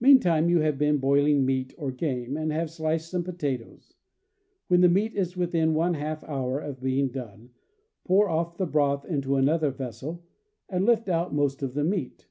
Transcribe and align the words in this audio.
Meantime 0.00 0.48
you 0.50 0.58
have 0.62 0.76
been 0.78 0.98
boiling 0.98 1.46
meat 1.46 1.72
or 1.78 1.92
game, 1.92 2.36
and 2.36 2.50
have 2.50 2.68
sliced 2.68 3.08
some 3.08 3.22
potatoes. 3.22 3.94
When 4.66 4.80
the 4.80 4.88
meat 4.88 5.14
is 5.14 5.36
within 5.36 5.74
one 5.74 5.94
half 5.94 6.24
hour 6.24 6.58
of 6.58 6.82
being 6.82 7.06
done, 7.10 7.50
pour 8.02 8.28
off 8.28 8.56
the 8.56 8.66
broth 8.66 9.04
into 9.06 9.36
another 9.36 9.70
vessel 9.70 10.24
and 10.68 10.84
lift 10.84 11.08
out 11.08 11.32
most 11.32 11.62
of 11.62 11.74
the 11.74 11.84
meat. 11.84 12.26